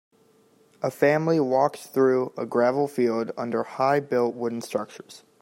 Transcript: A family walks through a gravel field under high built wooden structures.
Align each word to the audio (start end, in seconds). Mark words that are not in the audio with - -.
A 0.81 0.89
family 0.89 1.39
walks 1.39 1.85
through 1.85 2.33
a 2.35 2.43
gravel 2.47 2.87
field 2.87 3.31
under 3.37 3.61
high 3.61 3.99
built 3.99 4.33
wooden 4.33 4.61
structures. 4.61 5.21